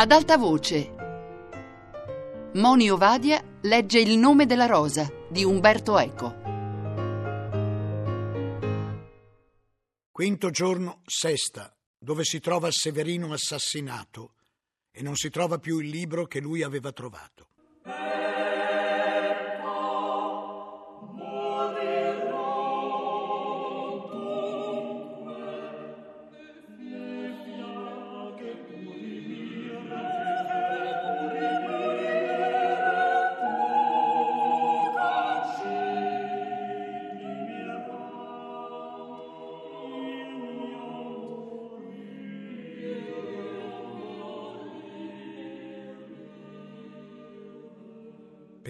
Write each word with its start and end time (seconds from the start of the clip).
Ad 0.00 0.12
alta 0.12 0.38
voce. 0.38 0.94
Moni 2.54 2.88
Ovadia 2.88 3.44
legge 3.60 3.98
Il 4.00 4.16
nome 4.16 4.46
della 4.46 4.64
rosa 4.64 5.06
di 5.28 5.44
Umberto 5.44 5.98
Eco. 5.98 6.34
Quinto 10.10 10.48
giorno, 10.48 11.02
sesta, 11.04 11.76
dove 11.98 12.24
si 12.24 12.40
trova 12.40 12.70
Severino 12.70 13.30
assassinato 13.34 14.36
e 14.90 15.02
non 15.02 15.16
si 15.16 15.28
trova 15.28 15.58
più 15.58 15.80
il 15.80 15.90
libro 15.90 16.24
che 16.24 16.40
lui 16.40 16.62
aveva 16.62 16.92
trovato. 16.92 17.49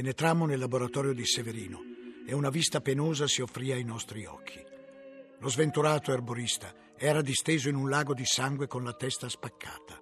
Penetrammo 0.01 0.47
nel 0.47 0.59
laboratorio 0.59 1.13
di 1.13 1.27
Severino 1.27 1.83
e 2.27 2.33
una 2.33 2.49
vista 2.49 2.81
penosa 2.81 3.27
si 3.27 3.43
offrì 3.43 3.71
ai 3.71 3.85
nostri 3.85 4.25
occhi. 4.25 4.59
Lo 5.41 5.49
sventurato 5.51 6.11
erborista 6.11 6.75
era 6.97 7.21
disteso 7.21 7.69
in 7.69 7.75
un 7.75 7.91
lago 7.91 8.15
di 8.15 8.25
sangue 8.25 8.67
con 8.67 8.83
la 8.83 8.95
testa 8.95 9.29
spaccata. 9.29 10.01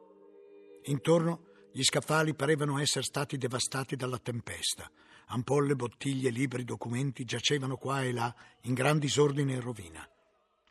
Intorno 0.85 1.47
gli 1.73 1.83
scaffali 1.83 2.37
parevano 2.37 2.79
essere 2.79 3.03
stati 3.03 3.39
devastati 3.39 3.97
dalla 3.97 4.21
tempesta. 4.21 4.89
Ampolle, 5.31 5.75
bottiglie, 5.75 6.31
libri, 6.31 6.63
documenti 6.63 7.25
giacevano 7.25 7.77
qua 7.77 8.05
e 8.05 8.13
là 8.13 8.33
in 8.63 8.75
gran 8.75 9.01
disordine 9.01 9.55
e 9.55 9.61
rovina. 9.61 10.09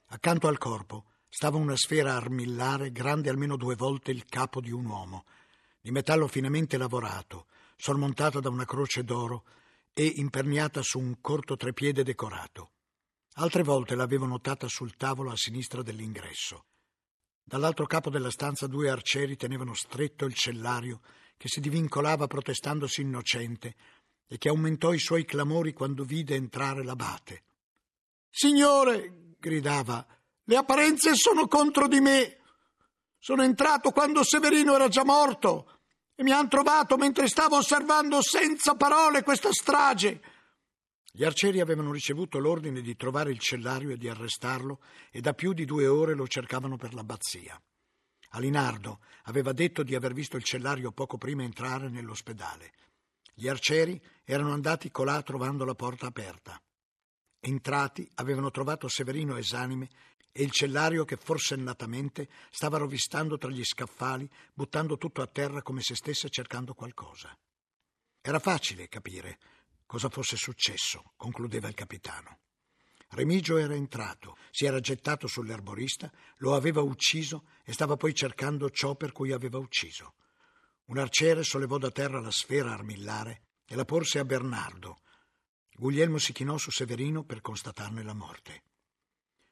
Accanto 0.05 0.47
al 0.47 0.57
corpo 0.57 1.03
stava 1.27 1.57
una 1.57 1.75
sfera 1.75 2.15
armillare 2.15 2.93
grande 2.93 3.29
almeno 3.29 3.57
due 3.57 3.75
volte 3.75 4.11
il 4.11 4.23
capo 4.23 4.61
di 4.61 4.71
un 4.71 4.85
uomo, 4.85 5.25
di 5.81 5.91
metallo 5.91 6.27
finemente 6.27 6.77
lavorato, 6.77 7.47
sormontata 7.77 8.39
da 8.39 8.49
una 8.49 8.65
croce 8.65 9.03
d'oro 9.03 9.45
e 9.93 10.05
imperniata 10.15 10.81
su 10.81 10.99
un 10.99 11.21
corto 11.21 11.55
trepiede 11.55 12.03
decorato. 12.03 12.71
Altre 13.35 13.63
volte 13.63 13.95
l'avevo 13.95 14.25
notata 14.25 14.67
sul 14.67 14.95
tavolo 14.95 15.31
a 15.31 15.37
sinistra 15.37 15.83
dell'ingresso. 15.83 16.65
Dall'altro 17.43 17.85
capo 17.85 18.09
della 18.09 18.31
stanza 18.31 18.67
due 18.67 18.89
arcieri 18.89 19.37
tenevano 19.37 19.73
stretto 19.73 20.25
il 20.25 20.33
cellario 20.33 21.01
che 21.37 21.47
si 21.47 21.59
divincolava 21.59 22.27
protestandosi 22.27 23.01
innocente 23.01 23.75
e 24.27 24.37
che 24.37 24.49
aumentò 24.49 24.91
i 24.91 24.99
suoi 24.99 25.23
clamori 25.23 25.71
quando 25.71 26.03
vide 26.03 26.35
entrare 26.35 26.83
l'abate. 26.83 27.43
Signore, 28.29 29.35
gridava, 29.39 30.05
le 30.43 30.55
apparenze 30.57 31.15
sono 31.15 31.47
contro 31.47 31.87
di 31.87 31.99
me. 31.99 32.39
Sono 33.17 33.43
entrato 33.43 33.91
quando 33.91 34.23
Severino 34.23 34.75
era 34.75 34.89
già 34.89 35.05
morto 35.05 35.76
mi 36.23 36.31
han 36.31 36.49
trovato 36.49 36.97
mentre 36.97 37.27
stavo 37.27 37.57
osservando 37.57 38.21
senza 38.21 38.75
parole 38.75 39.23
questa 39.23 39.51
strage. 39.51 40.21
Gli 41.11 41.23
arcieri 41.23 41.61
avevano 41.61 41.91
ricevuto 41.91 42.37
l'ordine 42.37 42.81
di 42.81 42.95
trovare 42.95 43.31
il 43.31 43.39
cellario 43.39 43.91
e 43.91 43.97
di 43.97 44.07
arrestarlo 44.07 44.81
e 45.11 45.19
da 45.21 45.33
più 45.33 45.53
di 45.53 45.65
due 45.65 45.87
ore 45.87 46.13
lo 46.13 46.27
cercavano 46.27 46.77
per 46.77 46.93
l'abbazia. 46.93 47.59
Alinardo 48.31 48.99
aveva 49.23 49.51
detto 49.51 49.83
di 49.83 49.95
aver 49.95 50.13
visto 50.13 50.37
il 50.37 50.43
cellario 50.43 50.91
poco 50.91 51.17
prima 51.17 51.43
entrare 51.43 51.89
nell'ospedale. 51.89 52.73
Gli 53.33 53.47
arcieri 53.47 54.01
erano 54.23 54.53
andati 54.53 54.91
colà 54.91 55.21
trovando 55.21 55.63
la 55.65 55.75
porta 55.75 56.07
aperta. 56.07 56.61
Entrati 57.39 58.09
avevano 58.15 58.51
trovato 58.51 58.87
Severino 58.87 59.37
esanime 59.37 59.89
e 60.37 60.43
il 60.43 60.51
cellario 60.51 61.03
che 61.03 61.17
forsennatamente 61.17 62.29
stava 62.51 62.77
rovistando 62.77 63.39
tra 63.39 63.49
gli 63.49 63.63
scaffali, 63.63 64.29
buttando 64.53 64.95
tutto 64.95 65.23
a 65.23 65.27
terra 65.27 65.63
come 65.63 65.81
se 65.81 65.95
stesse 65.95 66.29
cercando 66.29 66.75
qualcosa. 66.75 67.35
Era 68.21 68.37
facile 68.37 68.87
capire 68.87 69.39
cosa 69.87 70.09
fosse 70.09 70.35
successo, 70.35 71.13
concludeva 71.15 71.67
il 71.67 71.73
capitano. 71.73 72.41
Remigio 73.09 73.57
era 73.57 73.73
entrato, 73.73 74.37
si 74.51 74.65
era 74.65 74.79
gettato 74.79 75.25
sull'erborista, 75.25 76.11
lo 76.37 76.53
aveva 76.53 76.81
ucciso 76.81 77.47
e 77.63 77.73
stava 77.73 77.95
poi 77.97 78.13
cercando 78.13 78.69
ciò 78.69 78.93
per 78.93 79.13
cui 79.13 79.31
aveva 79.31 79.57
ucciso. 79.57 80.13
Un 80.85 80.99
arciere 80.99 81.41
sollevò 81.41 81.79
da 81.79 81.89
terra 81.89 82.19
la 82.19 82.29
sfera 82.29 82.73
armillare 82.73 83.41
e 83.65 83.75
la 83.75 83.85
porse 83.85 84.19
a 84.19 84.23
Bernardo. 84.23 85.01
Guglielmo 85.73 86.19
si 86.19 86.31
chinò 86.31 86.59
su 86.59 86.69
Severino 86.69 87.23
per 87.23 87.41
constatarne 87.41 88.03
la 88.03 88.13
morte. 88.13 88.66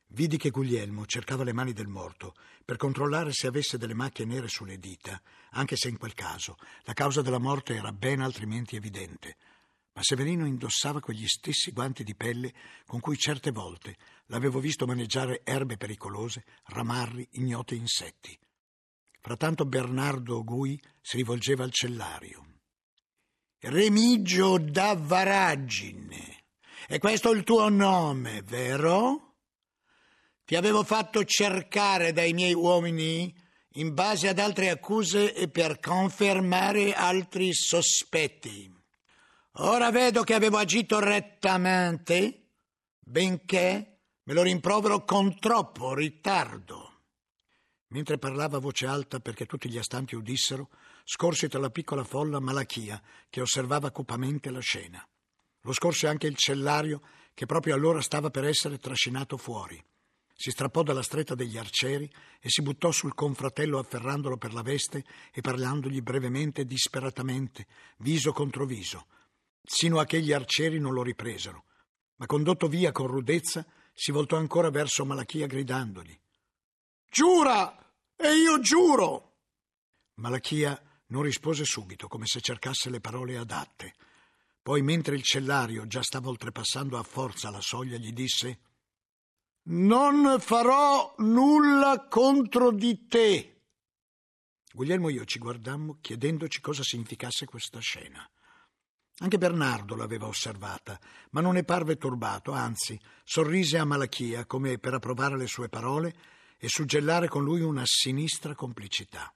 Vidi 0.07 0.37
che 0.37 0.51
Guglielmo 0.51 1.05
cercava 1.05 1.43
le 1.43 1.53
mani 1.53 1.73
del 1.73 1.87
morto 1.87 2.35
per 2.63 2.77
controllare 2.77 3.33
se 3.33 3.47
avesse 3.47 3.77
delle 3.77 3.93
macchie 3.93 4.25
nere 4.25 4.47
sulle 4.47 4.77
dita, 4.77 5.21
anche 5.51 5.75
se 5.75 5.89
in 5.89 5.97
quel 5.97 6.13
caso 6.13 6.57
la 6.83 6.93
causa 6.93 7.21
della 7.21 7.39
morte 7.39 7.75
era 7.75 7.91
ben 7.91 8.21
altrimenti 8.21 8.75
evidente. 8.75 9.35
Ma 9.93 10.03
Severino 10.03 10.45
indossava 10.45 10.99
quegli 10.99 11.25
stessi 11.25 11.71
guanti 11.71 12.03
di 12.03 12.15
pelle 12.15 12.53
con 12.85 12.99
cui 12.99 13.17
certe 13.17 13.51
volte 13.51 13.95
l'avevo 14.25 14.59
visto 14.59 14.85
maneggiare 14.85 15.41
erbe 15.43 15.77
pericolose, 15.77 16.43
ramarri, 16.65 17.27
ignoti 17.33 17.75
insetti. 17.75 18.37
Frattanto 19.21 19.65
Bernardo 19.65 20.43
Gui 20.43 20.79
si 21.01 21.17
rivolgeva 21.17 21.63
al 21.63 21.71
cellario. 21.71 22.45
Remigio 23.59 24.59
da 24.59 24.95
Varagine. 24.95 26.43
E 26.87 26.99
questo 26.99 27.31
il 27.31 27.43
tuo 27.43 27.67
nome, 27.69 28.43
vero? 28.43 29.34
Ti 30.45 30.55
avevo 30.55 30.83
fatto 30.83 31.23
cercare 31.23 32.13
dai 32.13 32.33
miei 32.33 32.53
uomini 32.53 33.33
in 33.77 33.95
base 33.95 34.27
ad 34.27 34.37
altre 34.37 34.69
accuse 34.69 35.33
e 35.33 35.49
per 35.49 35.79
confermare 35.79 36.93
altri 36.93 37.51
sospetti. 37.51 38.71
Ora 39.53 39.89
vedo 39.89 40.21
che 40.21 40.35
avevo 40.35 40.57
agito 40.57 40.99
rettamente, 40.99 42.51
benché 42.99 44.01
me 44.21 44.33
lo 44.33 44.43
rimprovero 44.43 45.03
con 45.03 45.39
troppo 45.39 45.95
ritardo. 45.95 46.91
Mentre 47.87 48.19
parlava 48.19 48.57
a 48.57 48.59
voce 48.59 48.85
alta 48.85 49.19
perché 49.19 49.47
tutti 49.47 49.67
gli 49.67 49.79
astanti 49.79 50.13
udissero, 50.13 50.69
scorse 51.03 51.49
tra 51.49 51.59
la 51.59 51.71
piccola 51.71 52.03
folla 52.03 52.39
Malachia 52.39 53.01
che 53.31 53.41
osservava 53.41 53.89
cupamente 53.89 54.51
la 54.51 54.59
scena. 54.59 55.03
Lo 55.61 55.73
scorse 55.73 56.07
anche 56.07 56.27
il 56.27 56.35
cellario 56.35 57.01
che 57.33 57.47
proprio 57.47 57.73
allora 57.73 57.99
stava 58.01 58.29
per 58.29 58.45
essere 58.45 58.77
trascinato 58.77 59.37
fuori. 59.37 59.83
Si 60.37 60.51
strappò 60.51 60.83
dalla 60.83 61.01
stretta 61.01 61.33
degli 61.33 61.57
arcieri 61.57 62.11
e 62.41 62.49
si 62.49 62.61
buttò 62.61 62.91
sul 62.91 63.13
confratello 63.13 63.79
afferrandolo 63.79 64.35
per 64.35 64.53
la 64.53 64.61
veste 64.61 65.05
e 65.31 65.39
parlandogli 65.39 66.01
brevemente, 66.01 66.65
disperatamente, 66.65 67.67
viso 67.99 68.33
contro 68.33 68.65
viso, 68.65 69.07
sino 69.63 69.97
a 69.97 70.05
che 70.05 70.19
gli 70.21 70.33
arcieri 70.33 70.77
non 70.77 70.93
lo 70.93 71.03
ripresero. 71.03 71.63
Ma 72.17 72.25
condotto 72.25 72.67
via 72.67 72.91
con 72.91 73.07
rudezza, 73.07 73.65
si 73.93 74.11
voltò 74.11 74.35
ancora 74.35 74.69
verso 74.69 75.05
Malachia 75.05 75.47
gridandogli: 75.47 76.19
Giura! 77.09 77.79
E 78.17 78.35
io 78.35 78.59
giuro! 78.59 79.37
Malachia 80.15 80.81
non 81.07 81.23
rispose 81.23 81.63
subito, 81.63 82.09
come 82.09 82.25
se 82.25 82.41
cercasse 82.41 82.89
le 82.89 82.99
parole 82.99 83.37
adatte. 83.37 83.93
Poi, 84.61 84.81
mentre 84.81 85.15
il 85.15 85.23
cellario 85.23 85.87
già 85.87 86.03
stava 86.03 86.27
oltrepassando 86.27 86.97
a 86.97 87.03
forza 87.03 87.49
la 87.49 87.61
soglia, 87.61 87.97
gli 87.97 88.11
disse 88.11 88.59
non 89.67 90.39
farò 90.39 91.15
nulla 91.19 92.07
contro 92.07 92.71
di 92.71 93.07
te. 93.07 93.51
Guglielmo 94.71 95.09
e 95.09 95.13
io 95.13 95.25
ci 95.25 95.39
guardammo 95.39 95.97
chiedendoci 96.01 96.59
cosa 96.59 96.83
significasse 96.83 97.45
questa 97.45 97.79
scena. 97.79 98.29
Anche 99.19 99.37
Bernardo 99.37 99.95
l'aveva 99.95 100.27
osservata, 100.27 100.99
ma 101.31 101.39
non 101.39 101.53
ne 101.53 101.63
parve 101.63 101.95
turbato, 101.95 102.51
anzi, 102.51 102.99
sorrise 103.23 103.77
a 103.77 103.85
Malachia 103.85 104.45
come 104.45 104.77
per 104.77 104.93
approvare 104.93 105.37
le 105.37 105.47
sue 105.47 105.69
parole 105.69 106.13
e 106.57 106.67
suggellare 106.67 107.29
con 107.29 107.43
lui 107.43 107.61
una 107.61 107.83
sinistra 107.85 108.53
complicità. 108.53 109.33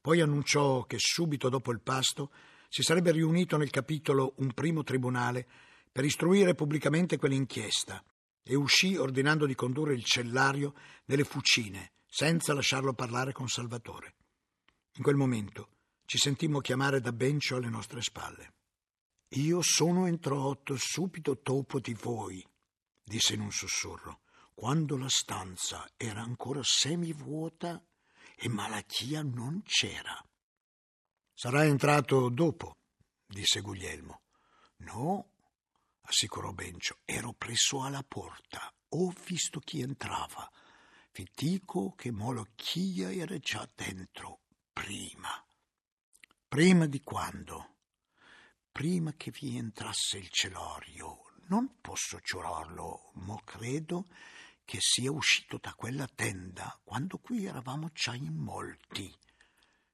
Poi 0.00 0.20
annunciò 0.20 0.84
che 0.84 0.96
subito 0.98 1.48
dopo 1.48 1.72
il 1.72 1.80
pasto 1.80 2.30
si 2.68 2.82
sarebbe 2.82 3.10
riunito 3.10 3.56
nel 3.56 3.70
capitolo 3.70 4.34
un 4.36 4.52
primo 4.52 4.84
tribunale 4.84 5.46
per 5.90 6.04
istruire 6.04 6.54
pubblicamente 6.54 7.18
quell'inchiesta 7.18 8.02
e 8.42 8.54
uscì 8.54 8.96
ordinando 8.96 9.46
di 9.46 9.54
condurre 9.54 9.94
il 9.94 10.04
cellario 10.04 10.74
nelle 11.06 11.24
fucine, 11.24 11.92
senza 12.06 12.54
lasciarlo 12.54 12.92
parlare 12.92 13.32
con 13.32 13.48
Salvatore. 13.48 14.14
In 14.94 15.02
quel 15.02 15.16
momento 15.16 15.70
ci 16.04 16.18
sentimmo 16.18 16.60
chiamare 16.60 17.00
da 17.00 17.12
Bencio 17.12 17.56
alle 17.56 17.70
nostre 17.70 18.02
spalle. 18.02 18.54
Io 19.36 19.62
sono 19.62 20.06
entrato 20.06 20.76
subito 20.76 21.40
dopo 21.42 21.80
di 21.80 21.94
voi, 21.94 22.46
disse 23.02 23.34
in 23.34 23.40
un 23.40 23.50
sussurro, 23.50 24.20
quando 24.52 24.98
la 24.98 25.08
stanza 25.08 25.88
era 25.96 26.20
ancora 26.20 26.60
semivuota 26.62 27.82
e 28.36 28.48
Malachia 28.48 29.22
non 29.22 29.62
c'era. 29.62 30.22
Sarà 31.32 31.64
entrato 31.64 32.28
dopo, 32.28 32.76
disse 33.26 33.60
Guglielmo. 33.60 34.20
No, 34.78 35.31
assicurò 36.12 36.52
Bencio, 36.52 36.98
ero 37.06 37.32
presso 37.32 37.82
alla 37.82 38.04
porta. 38.06 38.70
Ho 38.90 39.14
visto 39.24 39.60
chi 39.60 39.80
entrava. 39.80 40.48
Vi 41.10 41.26
dico 41.34 41.94
che 41.94 42.10
Molochia 42.10 43.10
era 43.10 43.38
già 43.38 43.66
dentro, 43.74 44.40
prima. 44.74 45.30
Prima 46.46 46.86
di 46.86 47.00
quando? 47.00 47.76
Prima 48.70 49.14
che 49.14 49.30
vi 49.30 49.56
entrasse 49.56 50.18
il 50.18 50.28
celorio. 50.28 51.32
Non 51.46 51.80
posso 51.80 52.18
giurarlo, 52.22 53.12
ma 53.14 53.40
credo 53.42 54.06
che 54.66 54.78
sia 54.80 55.10
uscito 55.10 55.58
da 55.58 55.72
quella 55.74 56.06
tenda 56.14 56.78
quando 56.84 57.16
qui 57.18 57.46
eravamo 57.46 57.90
già 57.94 58.14
in 58.14 58.34
molti. 58.34 59.10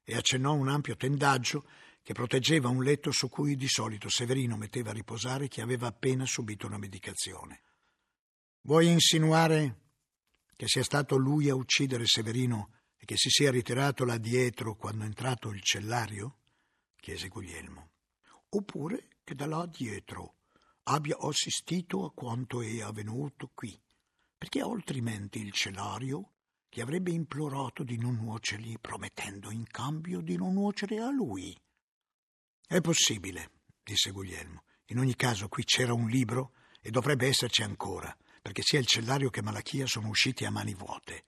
E 0.03 0.15
accennò 0.17 0.53
un 0.53 0.67
ampio 0.67 0.97
tendaggio 0.97 1.65
che 2.01 2.13
proteggeva 2.13 2.69
un 2.69 2.83
letto 2.83 3.11
su 3.11 3.29
cui 3.29 3.55
di 3.55 3.67
solito 3.67 4.09
Severino 4.09 4.57
metteva 4.57 4.89
a 4.89 4.93
riposare 4.93 5.47
chi 5.47 5.61
aveva 5.61 5.87
appena 5.87 6.25
subito 6.25 6.65
una 6.65 6.77
medicazione. 6.77 7.63
Vuoi 8.61 8.87
insinuare 8.87 9.77
che 10.55 10.67
sia 10.67 10.83
stato 10.83 11.15
lui 11.15 11.49
a 11.49 11.55
uccidere 11.55 12.05
Severino 12.05 12.71
e 12.97 13.05
che 13.05 13.15
si 13.15 13.29
sia 13.29 13.51
ritirato 13.51 14.03
là 14.03 14.17
dietro 14.17 14.75
quando 14.75 15.03
è 15.03 15.07
entrato 15.07 15.49
il 15.49 15.61
cellario? 15.61 16.37
chiese 16.95 17.29
Guglielmo. 17.29 17.91
Oppure 18.49 19.19
che 19.23 19.35
da 19.35 19.45
là 19.45 19.65
dietro 19.65 20.35
abbia 20.83 21.17
assistito 21.19 22.03
a 22.03 22.11
quanto 22.11 22.61
è 22.61 22.81
avvenuto 22.81 23.51
qui, 23.53 23.79
perché 24.37 24.59
altrimenti 24.61 25.39
il 25.39 25.51
cellario 25.51 26.31
gli 26.69 26.81
avrebbe 26.81 27.11
implorato 27.11 27.83
di 27.83 27.97
non 27.97 28.15
nuocergli, 28.15 28.79
promettendo 28.79 29.51
in 29.51 29.65
cambio 29.65 30.19
di 30.21 30.35
non 30.35 30.53
nuocere 30.53 30.99
a 30.99 31.09
lui. 31.09 31.57
È 32.71 32.81
possibile, 32.81 33.49
disse 33.83 34.11
Guglielmo. 34.11 34.61
In 34.89 34.99
ogni 34.99 35.15
caso 35.15 35.47
qui 35.47 35.63
c'era 35.63 35.91
un 35.91 36.07
libro 36.07 36.51
e 36.81 36.91
dovrebbe 36.91 37.25
esserci 37.25 37.63
ancora, 37.63 38.15
perché 38.43 38.61
sia 38.61 38.77
il 38.77 38.85
cellario 38.85 39.31
che 39.31 39.41
Malachia 39.41 39.87
sono 39.87 40.07
usciti 40.07 40.45
a 40.45 40.51
mani 40.51 40.75
vuote. 40.75 41.23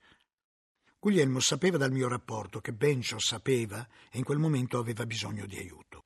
Guglielmo 1.00 1.40
sapeva 1.40 1.78
dal 1.78 1.90
mio 1.90 2.06
rapporto 2.06 2.60
che 2.60 2.72
Bencio 2.72 3.18
sapeva 3.18 3.84
e 4.08 4.18
in 4.18 4.22
quel 4.22 4.38
momento 4.38 4.78
aveva 4.78 5.04
bisogno 5.04 5.44
di 5.46 5.56
aiuto. 5.56 6.04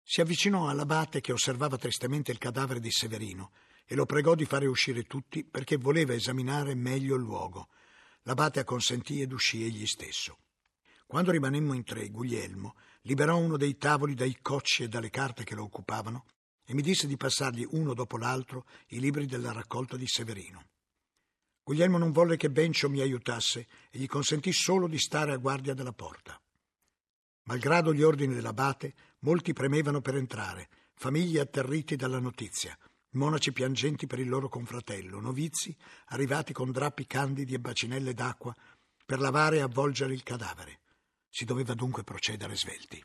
Si 0.00 0.20
avvicinò 0.20 0.68
all'abate 0.68 1.20
che 1.20 1.32
osservava 1.32 1.76
tristemente 1.76 2.30
il 2.30 2.38
cadavere 2.38 2.78
di 2.78 2.92
Severino 2.92 3.50
e 3.84 3.96
lo 3.96 4.06
pregò 4.06 4.36
di 4.36 4.44
fare 4.44 4.66
uscire 4.66 5.08
tutti 5.08 5.42
perché 5.42 5.76
voleva 5.76 6.14
esaminare 6.14 6.76
meglio 6.76 7.16
il 7.16 7.22
luogo. 7.22 7.70
L'abate 8.22 8.60
acconsentì 8.60 9.22
ed 9.22 9.32
uscì 9.32 9.64
egli 9.64 9.86
stesso. 9.86 10.38
Quando 11.04 11.32
rimanemmo 11.32 11.72
in 11.72 11.82
tre, 11.82 12.10
Guglielmo 12.10 12.76
liberò 13.08 13.38
uno 13.38 13.56
dei 13.56 13.78
tavoli 13.78 14.14
dai 14.14 14.36
cocci 14.42 14.82
e 14.82 14.88
dalle 14.88 15.08
carte 15.08 15.42
che 15.42 15.54
lo 15.54 15.62
occupavano 15.62 16.26
e 16.62 16.74
mi 16.74 16.82
disse 16.82 17.06
di 17.06 17.16
passargli 17.16 17.66
uno 17.70 17.94
dopo 17.94 18.18
l'altro 18.18 18.66
i 18.88 19.00
libri 19.00 19.24
della 19.24 19.50
raccolta 19.50 19.96
di 19.96 20.06
Severino. 20.06 20.66
Guglielmo 21.62 21.96
non 21.96 22.12
volle 22.12 22.36
che 22.36 22.50
Bencio 22.50 22.90
mi 22.90 23.00
aiutasse 23.00 23.66
e 23.90 23.98
gli 23.98 24.06
consentì 24.06 24.52
solo 24.52 24.86
di 24.86 24.98
stare 24.98 25.32
a 25.32 25.38
guardia 25.38 25.72
della 25.72 25.94
porta. 25.94 26.38
Malgrado 27.44 27.94
gli 27.94 28.02
ordini 28.02 28.34
dell'abate, 28.34 28.92
molti 29.20 29.54
premevano 29.54 30.02
per 30.02 30.16
entrare, 30.16 30.68
famiglie 30.92 31.40
atterriti 31.40 31.96
dalla 31.96 32.18
notizia, 32.18 32.76
monaci 33.12 33.52
piangenti 33.52 34.06
per 34.06 34.18
il 34.18 34.28
loro 34.28 34.50
confratello, 34.50 35.18
novizi 35.18 35.74
arrivati 36.08 36.52
con 36.52 36.70
drappi 36.70 37.06
candidi 37.06 37.54
e 37.54 37.58
bacinelle 37.58 38.12
d'acqua 38.12 38.54
per 39.06 39.18
lavare 39.18 39.56
e 39.56 39.60
avvolgere 39.60 40.12
il 40.12 40.22
cadavere. 40.22 40.80
Si 41.28 41.44
doveva 41.44 41.74
dunque 41.74 42.04
procedere 42.04 42.56
svelti. 42.56 43.02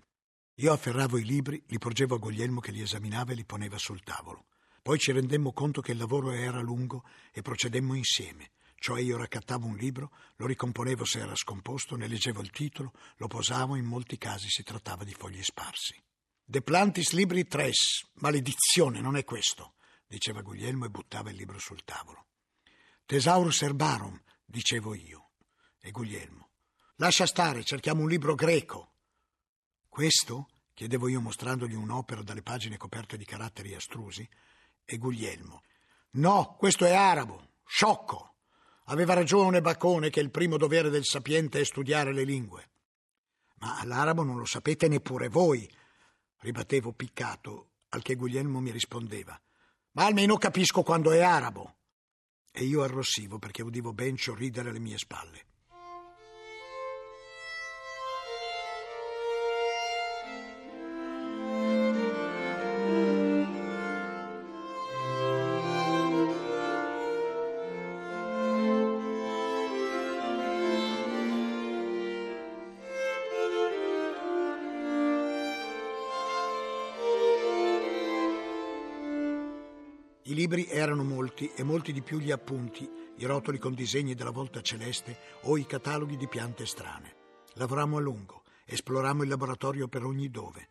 Io 0.57 0.71
afferravo 0.71 1.17
i 1.17 1.23
libri, 1.23 1.63
li 1.67 1.77
porgevo 1.77 2.15
a 2.15 2.19
Guglielmo 2.19 2.59
che 2.59 2.71
li 2.71 2.81
esaminava 2.81 3.31
e 3.31 3.35
li 3.35 3.45
poneva 3.45 3.77
sul 3.77 4.03
tavolo. 4.03 4.45
Poi 4.83 4.99
ci 4.99 5.11
rendemmo 5.11 5.53
conto 5.53 5.81
che 5.81 5.93
il 5.93 5.97
lavoro 5.97 6.31
era 6.31 6.61
lungo 6.61 7.05
e 7.31 7.41
procedemmo 7.41 7.95
insieme. 7.95 8.51
Cioè 8.75 9.01
io 9.01 9.15
raccattavo 9.15 9.65
un 9.65 9.77
libro, 9.77 10.11
lo 10.35 10.45
ricomponevo 10.45 11.05
se 11.05 11.19
era 11.19 11.35
scomposto, 11.35 11.95
ne 11.95 12.07
leggevo 12.07 12.41
il 12.41 12.51
titolo, 12.51 12.91
lo 13.15 13.27
posavo, 13.27 13.77
in 13.77 13.85
molti 13.85 14.17
casi 14.17 14.49
si 14.49 14.61
trattava 14.61 15.05
di 15.05 15.13
fogli 15.13 15.41
sparsi. 15.41 15.95
De 16.43 16.61
plantis 16.61 17.13
libri 17.13 17.47
tres, 17.47 18.09
maledizione, 18.15 18.99
non 18.99 19.15
è 19.15 19.23
questo, 19.23 19.75
diceva 20.05 20.41
Guglielmo 20.41 20.85
e 20.85 20.89
buttava 20.89 21.29
il 21.29 21.37
libro 21.37 21.57
sul 21.59 21.85
tavolo. 21.85 22.27
Tesaurus 23.05 23.61
erbarum, 23.61 24.21
dicevo 24.45 24.93
io. 24.93 25.31
E 25.79 25.91
Guglielmo. 25.91 26.49
Lascia 26.97 27.25
stare, 27.25 27.63
cerchiamo 27.63 28.01
un 28.01 28.09
libro 28.09 28.35
greco. 28.35 28.91
Questo? 29.89 30.49
chiedevo 30.73 31.07
io 31.07 31.21
mostrandogli 31.21 31.73
un'opera 31.73 32.21
dalle 32.21 32.41
pagine 32.43 32.77
coperte 32.77 33.17
di 33.17 33.25
caratteri 33.25 33.73
astrusi, 33.73 34.27
e 34.85 34.97
Guglielmo. 34.97 35.63
No, 36.11 36.55
questo 36.57 36.85
è 36.85 36.93
arabo, 36.93 37.49
sciocco. 37.65 38.35
Aveva 38.85 39.13
ragione 39.13 39.61
Bacone 39.61 40.09
che 40.09 40.19
il 40.19 40.29
primo 40.29 40.57
dovere 40.57 40.89
del 40.89 41.05
sapiente 41.05 41.59
è 41.59 41.63
studiare 41.63 42.13
le 42.13 42.23
lingue. 42.23 42.69
Ma 43.59 43.83
l'arabo 43.85 44.23
non 44.23 44.37
lo 44.37 44.45
sapete 44.45 44.87
neppure 44.87 45.29
voi, 45.29 45.69
ribattevo 46.39 46.91
piccato, 46.91 47.69
al 47.89 48.01
che 48.01 48.15
Guglielmo 48.15 48.59
mi 48.59 48.71
rispondeva. 48.71 49.39
Ma 49.91 50.05
almeno 50.05 50.37
capisco 50.37 50.83
quando 50.83 51.11
è 51.11 51.21
arabo. 51.21 51.77
E 52.51 52.65
io 52.65 52.83
arrossivo 52.83 53.39
perché 53.39 53.63
udivo 53.63 53.93
Bencio 53.93 54.35
ridere 54.35 54.69
alle 54.69 54.79
mie 54.79 54.97
spalle. 54.97 55.45
Erano 81.43 81.51
molti 81.51 81.51
e 81.55 81.63
molti 81.63 81.93
di 81.93 82.01
più 82.01 82.19
gli 82.19 82.31
appunti, 82.31 82.89
i 83.17 83.25
rotoli 83.25 83.57
con 83.57 83.73
disegni 83.73 84.15
della 84.15 84.31
volta 84.31 84.61
celeste 84.61 85.17
o 85.43 85.57
i 85.57 85.65
cataloghi 85.65 86.17
di 86.17 86.27
piante 86.27 86.65
strane. 86.65 87.15
Lavorammo 87.55 87.97
a 87.97 88.01
lungo, 88.01 88.43
esplorammo 88.65 89.23
il 89.23 89.29
laboratorio 89.29 89.87
per 89.87 90.03
ogni 90.03 90.29
dove. 90.29 90.69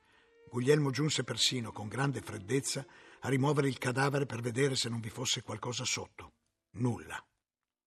Guglielmo 0.49 0.91
giunse 0.91 1.25
persino, 1.25 1.73
con 1.73 1.89
grande 1.89 2.21
freddezza, 2.21 2.85
a 3.21 3.29
rimuovere 3.29 3.69
il 3.69 3.79
cadavere 3.79 4.27
per 4.27 4.41
vedere 4.41 4.77
se 4.77 4.89
non 4.89 5.01
vi 5.01 5.11
fosse 5.11 5.43
qualcosa 5.43 5.85
sotto. 5.85 6.33
Nulla. 6.73 7.23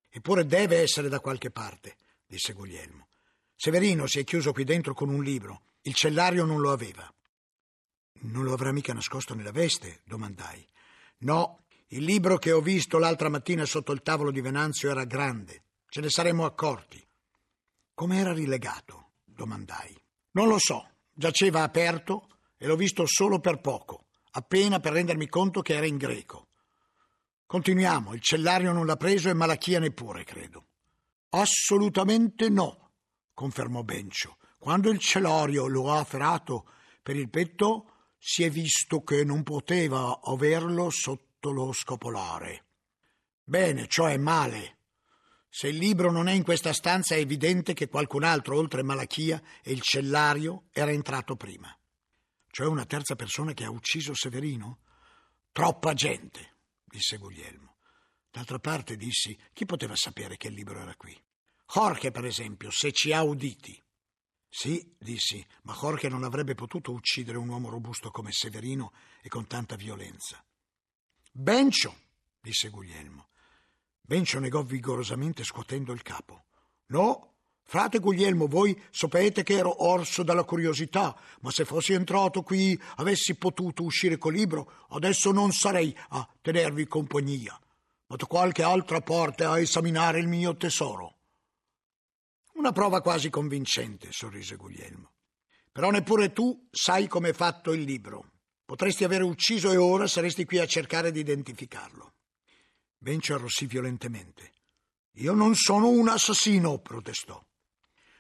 Eppure 0.09 0.45
deve 0.45 0.77
essere 0.77 1.09
da 1.09 1.19
qualche 1.19 1.51
parte, 1.51 1.97
disse 2.25 2.53
Guglielmo. 2.53 3.07
Severino 3.55 4.07
si 4.07 4.19
è 4.19 4.23
chiuso 4.23 4.51
qui 4.51 4.63
dentro 4.63 4.93
con 4.93 5.09
un 5.09 5.23
libro. 5.23 5.63
Il 5.81 5.93
cellario 5.93 6.45
non 6.45 6.59
lo 6.61 6.71
aveva. 6.71 7.11
Non 8.21 8.43
lo 8.43 8.53
avrà 8.53 8.71
mica 8.71 8.93
nascosto 8.93 9.33
nella 9.33 9.51
veste? 9.51 10.01
domandai. 10.05 10.65
No, 11.19 11.64
il 11.89 12.03
libro 12.03 12.37
che 12.37 12.51
ho 12.51 12.61
visto 12.61 12.97
l'altra 12.97 13.29
mattina 13.29 13.65
sotto 13.65 13.91
il 13.91 14.01
tavolo 14.01 14.31
di 14.31 14.41
Venanzio 14.41 14.89
era 14.89 15.05
grande. 15.05 15.63
Ce 15.87 16.01
ne 16.01 16.09
saremmo 16.09 16.45
accorti. 16.45 17.05
Come 17.93 18.17
era 18.17 18.33
rilegato? 18.33 19.11
domandai. 19.35 19.95
Non 20.31 20.47
lo 20.47 20.57
so. 20.57 20.89
Giaceva 21.13 21.63
aperto 21.63 22.27
e 22.57 22.67
l'ho 22.67 22.75
visto 22.75 23.05
solo 23.05 23.39
per 23.39 23.61
poco, 23.61 24.07
appena 24.31 24.79
per 24.79 24.93
rendermi 24.93 25.27
conto 25.27 25.61
che 25.61 25.75
era 25.75 25.85
in 25.85 25.97
greco. 25.97 26.47
Continuiamo. 27.45 28.13
Il 28.13 28.21
cellario 28.21 28.71
non 28.71 28.85
l'ha 28.85 28.97
preso 28.97 29.29
e 29.29 29.33
Malachia 29.33 29.79
neppure, 29.79 30.23
credo. 30.23 30.65
Assolutamente 31.29 32.49
no, 32.49 32.91
confermò 33.33 33.83
Bencio. 33.83 34.37
Quando 34.57 34.89
il 34.89 34.99
cellario 34.99 35.67
lo 35.67 35.91
ha 35.91 35.99
afferrato 35.99 36.67
per 37.03 37.15
il 37.15 37.29
petto, 37.29 37.91
si 38.17 38.43
è 38.43 38.49
visto 38.49 39.03
che 39.03 39.23
non 39.23 39.43
poteva 39.43 40.19
averlo 40.23 40.89
sotto 40.89 41.24
lo 41.51 41.71
scopolare. 41.71 42.65
Bene, 43.43 43.87
ciò 43.87 44.05
è 44.05 44.17
male. 44.17 44.79
Se 45.49 45.67
il 45.67 45.77
libro 45.77 46.11
non 46.11 46.27
è 46.27 46.33
in 46.33 46.43
questa 46.43 46.73
stanza 46.73 47.15
è 47.15 47.19
evidente 47.19 47.73
che 47.73 47.87
qualcun 47.87 48.23
altro, 48.23 48.57
oltre 48.57 48.83
Malachia 48.83 49.41
e 49.63 49.71
il 49.71 49.81
cellario, 49.81 50.65
era 50.71 50.91
entrato 50.91 51.35
prima. 51.35 51.73
Cioè 52.49 52.67
una 52.67 52.85
terza 52.85 53.15
persona 53.15 53.53
che 53.53 53.63
ha 53.63 53.69
ucciso 53.69 54.13
Severino? 54.13 54.79
Troppa 55.51 55.93
gente, 55.93 56.57
disse 56.83 57.17
Guglielmo. 57.17 57.77
D'altra 58.29 58.59
parte 58.59 58.97
dissi, 58.97 59.37
chi 59.53 59.65
poteva 59.65 59.95
sapere 59.95 60.35
che 60.35 60.49
il 60.49 60.55
libro 60.55 60.79
era 60.79 60.95
qui? 60.95 61.17
Jorge, 61.67 62.11
per 62.11 62.25
esempio, 62.25 62.69
se 62.69 62.91
ci 62.91 63.13
ha 63.13 63.23
uditi. 63.23 63.81
Sì, 64.49 64.95
dissi, 64.97 65.45
ma 65.63 65.73
Jorge 65.73 66.09
non 66.09 66.23
avrebbe 66.23 66.55
potuto 66.55 66.91
uccidere 66.91 67.37
un 67.37 67.49
uomo 67.49 67.69
robusto 67.69 68.11
come 68.11 68.31
Severino 68.31 68.93
e 69.21 69.29
con 69.29 69.47
tanta 69.47 69.75
violenza. 69.75 70.43
Bencio, 71.37 71.93
disse 72.39 72.69
Guglielmo. 72.69 73.27
Bencio 73.99 74.39
negò 74.39 74.63
vigorosamente 74.63 75.43
scuotendo 75.43 75.91
il 75.91 76.01
capo. 76.01 76.45
No, 76.87 77.33
Frate 77.65 77.99
Guglielmo, 77.99 78.47
voi 78.47 78.81
sapete 78.89 79.43
che 79.43 79.55
ero 79.55 79.83
orso 79.83 80.23
dalla 80.23 80.45
curiosità, 80.45 81.13
ma 81.41 81.51
se 81.51 81.65
fossi 81.65 81.91
entrato 81.91 82.41
qui, 82.41 82.81
avessi 82.95 83.35
potuto 83.35 83.83
uscire 83.83 84.17
col 84.17 84.31
libro, 84.31 84.85
adesso 84.91 85.33
non 85.33 85.51
sarei 85.51 85.93
a 86.11 86.25
tenervi 86.39 86.87
compagnia, 86.87 87.59
ma 88.07 88.15
da 88.15 88.25
qualche 88.27 88.63
altra 88.63 89.01
parte 89.01 89.43
a 89.43 89.59
esaminare 89.59 90.19
il 90.19 90.29
mio 90.29 90.55
tesoro. 90.55 91.17
Una 92.53 92.71
prova 92.71 93.01
quasi 93.01 93.29
convincente, 93.29 94.07
sorrise 94.13 94.55
Guglielmo. 94.55 95.11
Però 95.73 95.89
neppure 95.91 96.31
tu 96.31 96.65
sai 96.71 97.07
come 97.09 97.29
è 97.29 97.33
fatto 97.33 97.73
il 97.73 97.81
libro. 97.81 98.34
Potresti 98.65 99.03
aver 99.03 99.21
ucciso 99.21 99.71
e 99.71 99.77
ora 99.77 100.07
saresti 100.07 100.43
qui 100.43 100.57
a 100.57 100.65
cercare 100.65 101.11
di 101.11 101.19
identificarlo. 101.19 102.13
Bencio 102.97 103.35
arrossì 103.35 103.67
violentemente. 103.67 104.51
Io 105.17 105.33
non 105.33 105.53
sono 105.53 105.89
un 105.89 106.09
assassino, 106.09 106.79
protestò. 106.79 107.39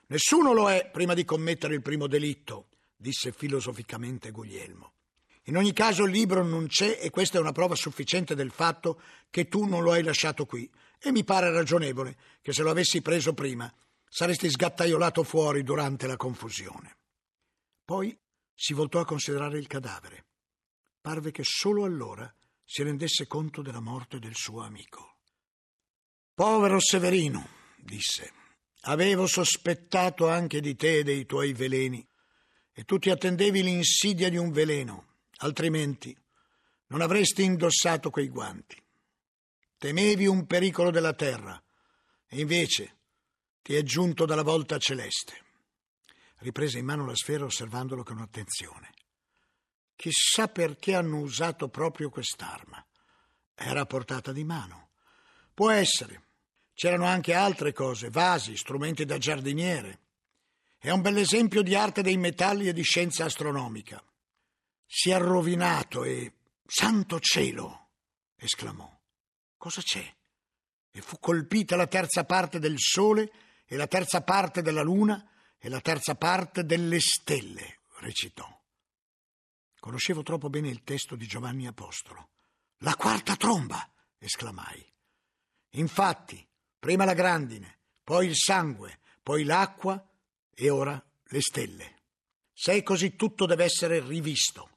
Nessuno 0.07 0.53
lo 0.53 0.69
è 0.69 0.87
prima 0.91 1.15
di 1.15 1.25
commettere 1.25 1.73
il 1.73 1.81
primo 1.81 2.05
delitto, 2.05 2.67
disse 2.95 3.31
filosoficamente 3.31 4.29
Guglielmo. 4.29 4.93
In 5.45 5.57
ogni 5.57 5.73
caso 5.73 6.05
il 6.05 6.11
libro 6.11 6.43
non 6.43 6.67
c'è 6.67 6.99
e 7.01 7.09
questa 7.09 7.39
è 7.39 7.41
una 7.41 7.51
prova 7.51 7.73
sufficiente 7.73 8.35
del 8.35 8.51
fatto 8.51 9.01
che 9.31 9.47
tu 9.47 9.65
non 9.65 9.81
lo 9.81 9.93
hai 9.93 10.03
lasciato 10.03 10.45
qui 10.45 10.69
e 10.99 11.11
mi 11.11 11.23
pare 11.23 11.51
ragionevole 11.51 12.17
che 12.41 12.53
se 12.53 12.61
lo 12.61 12.69
avessi 12.69 13.01
preso 13.01 13.33
prima 13.33 13.71
saresti 14.07 14.49
sgattaiolato 14.49 15.23
fuori 15.23 15.63
durante 15.63 16.05
la 16.05 16.17
confusione. 16.17 16.97
Poi 17.83 18.15
si 18.53 18.73
voltò 18.73 18.99
a 18.99 19.05
considerare 19.05 19.57
il 19.57 19.67
cadavere. 19.67 20.25
Parve 21.05 21.29
che 21.29 21.43
solo 21.43 21.83
allora 21.83 22.33
si 22.63 22.81
rendesse 22.81 23.27
conto 23.27 23.61
della 23.61 23.79
morte 23.79 24.17
del 24.17 24.33
suo 24.33 24.63
amico. 24.63 25.17
Povero 26.33 26.79
Severino, 26.79 27.47
disse. 27.77 28.33
Avevo 28.87 29.27
sospettato 29.27 30.27
anche 30.27 30.61
di 30.61 30.75
te 30.75 30.97
e 30.97 31.03
dei 31.03 31.27
tuoi 31.27 31.53
veleni, 31.53 32.03
e 32.73 32.85
tu 32.85 32.97
ti 32.97 33.11
attendevi 33.11 33.61
l'insidia 33.61 34.29
di 34.29 34.37
un 34.37 34.51
veleno, 34.51 35.19
altrimenti 35.37 36.17
non 36.87 37.01
avresti 37.01 37.43
indossato 37.43 38.09
quei 38.09 38.29
guanti. 38.29 38.81
Temevi 39.77 40.25
un 40.25 40.47
pericolo 40.47 40.89
della 40.89 41.13
terra, 41.13 41.63
e 42.25 42.39
invece 42.39 42.97
ti 43.61 43.75
è 43.75 43.83
giunto 43.83 44.25
dalla 44.25 44.41
volta 44.41 44.79
celeste. 44.79 45.43
Riprese 46.37 46.79
in 46.79 46.85
mano 46.85 47.05
la 47.05 47.15
sfera 47.15 47.45
osservandolo 47.45 48.01
con 48.01 48.17
attenzione. 48.17 48.91
Chissà 49.95 50.47
perché 50.47 50.95
hanno 50.95 51.19
usato 51.19 51.69
proprio 51.69 52.09
quest'arma. 52.09 52.85
Era 53.53 53.81
a 53.81 53.85
portata 53.85 54.31
di 54.31 54.43
mano. 54.43 54.89
Può 55.53 55.69
essere 55.69 56.25
C'erano 56.75 57.05
anche 57.05 57.33
altre 57.33 57.71
cose, 57.71 58.09
vasi, 58.09 58.57
strumenti 58.57 59.05
da 59.05 59.17
giardiniere. 59.17 60.01
È 60.77 60.89
un 60.89 61.01
bell'esempio 61.01 61.61
di 61.61 61.73
arte 61.73 62.01
dei 62.01 62.17
metalli 62.17 62.67
e 62.67 62.73
di 62.73 62.83
scienza 62.83 63.23
astronomica. 63.23 64.03
Si 64.85 65.09
è 65.09 65.17
rovinato 65.17 66.03
e... 66.03 66.33
Santo 66.67 67.19
cielo! 67.21 67.91
esclamò. 68.35 68.91
Cosa 69.55 69.81
c'è? 69.81 70.15
E 70.91 71.01
fu 71.01 71.17
colpita 71.19 71.77
la 71.77 71.87
terza 71.87 72.25
parte 72.25 72.59
del 72.59 72.75
sole 72.77 73.31
e 73.65 73.77
la 73.77 73.87
terza 73.87 74.21
parte 74.21 74.61
della 74.61 74.81
luna 74.81 75.25
e 75.57 75.69
la 75.69 75.79
terza 75.79 76.15
parte 76.15 76.65
delle 76.65 76.99
stelle, 76.99 77.83
recitò. 77.99 78.54
Conoscevo 79.85 80.23
troppo 80.23 80.49
bene 80.49 80.69
il 80.69 80.81
testo 80.83 81.15
di 81.15 81.27
Giovanni 81.27 81.67
Apostolo. 81.67 82.29
La 82.77 82.95
quarta 82.95 83.35
tromba! 83.35 83.87
esclamai. 84.17 84.83
Infatti, 85.73 86.43
Prima 86.85 87.03
la 87.03 87.15
grandine, 87.15 87.79
poi 88.03 88.27
il 88.27 88.35
sangue, 88.35 88.99
poi 89.23 89.43
l'acqua 89.43 90.07
e 90.53 90.69
ora 90.69 91.03
le 91.23 91.41
stelle. 91.41 91.95
Se 92.53 92.73
è 92.73 92.83
così 92.83 93.15
tutto 93.15 93.47
deve 93.47 93.63
essere 93.63 94.01
rivisto. 94.01 94.69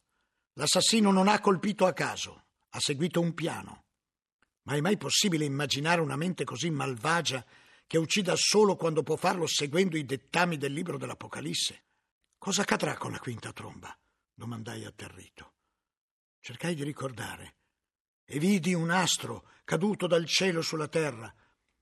L'assassino 0.54 1.10
non 1.12 1.28
ha 1.28 1.38
colpito 1.38 1.84
a 1.84 1.92
caso, 1.92 2.44
ha 2.70 2.80
seguito 2.80 3.20
un 3.20 3.34
piano. 3.34 3.84
Ma 4.62 4.74
è 4.74 4.80
mai 4.80 4.96
possibile 4.96 5.44
immaginare 5.44 6.00
una 6.00 6.16
mente 6.16 6.44
così 6.44 6.70
malvagia 6.70 7.44
che 7.86 7.98
uccida 7.98 8.34
solo 8.36 8.76
quando 8.76 9.02
può 9.02 9.16
farlo 9.16 9.46
seguendo 9.46 9.98
i 9.98 10.06
dettami 10.06 10.56
del 10.56 10.72
libro 10.72 10.96
dell'Apocalisse? 10.96 11.82
Cosa 12.38 12.62
accadrà 12.62 12.96
con 12.96 13.12
la 13.12 13.18
quinta 13.18 13.52
tromba? 13.52 13.94
Domandai 14.38 14.84
atterrito. 14.84 15.54
Cercai 16.38 16.76
di 16.76 16.84
ricordare 16.84 17.56
e 18.24 18.38
vidi 18.38 18.72
un 18.72 18.88
astro 18.88 19.48
caduto 19.64 20.06
dal 20.06 20.26
cielo 20.26 20.62
sulla 20.62 20.86
terra 20.86 21.34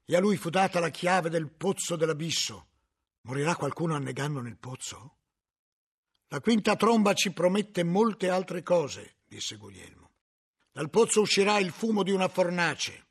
e 0.03 0.17
a 0.17 0.21
lui 0.21 0.39
fu 0.39 0.49
data 0.49 0.81
la 0.81 0.89
chiave 0.89 1.29
del 1.29 1.51
pozzo 1.51 1.97
dell'abisso. 1.97 2.69
Morirà 3.23 3.57
qualcuno 3.57 3.95
annegando 3.95 4.41
nel 4.41 4.57
pozzo? 4.57 5.19
La 6.29 6.41
quinta 6.41 6.77
tromba 6.77 7.13
ci 7.13 7.31
promette 7.31 7.85
molte 7.85 8.31
altre 8.31 8.63
cose, 8.63 9.17
disse 9.27 9.57
Guglielmo. 9.57 10.13
Dal 10.73 10.89
pozzo 10.89 11.21
uscirà 11.21 11.59
il 11.59 11.73
fumo 11.73 12.03
di 12.03 12.11
una 12.11 12.29
fornace, 12.29 13.07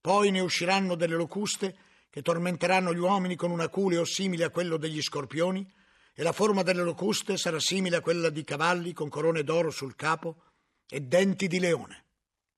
poi 0.00 0.32
ne 0.32 0.40
usciranno 0.40 0.96
delle 0.96 1.14
locuste 1.14 1.76
che 2.10 2.20
tormenteranno 2.20 2.92
gli 2.92 2.98
uomini 2.98 3.36
con 3.36 3.52
un 3.52 3.60
aculeo 3.60 4.04
simile 4.04 4.42
a 4.42 4.50
quello 4.50 4.76
degli 4.76 5.00
scorpioni, 5.00 5.64
e 6.14 6.22
la 6.22 6.32
forma 6.32 6.62
delle 6.62 6.82
locuste 6.82 7.36
sarà 7.36 7.58
simile 7.58 7.96
a 7.96 8.00
quella 8.00 8.30
di 8.30 8.44
cavalli 8.44 8.92
con 8.92 9.08
corone 9.08 9.42
d'oro 9.42 9.70
sul 9.70 9.96
capo 9.96 10.42
e 10.88 11.00
denti 11.00 11.46
di 11.46 11.58
leone. 11.58 12.04